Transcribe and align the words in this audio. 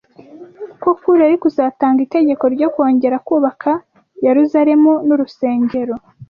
ko 0.81 0.89
Kuro 1.01 1.15
yari 1.23 1.37
kuzatanga 1.43 1.99
itegeko 2.05 2.43
ryo 2.55 2.67
kongera 2.73 3.17
kubaka 3.27 3.71
Yerusalemu 4.25 4.91
n’urusengero 5.07 5.93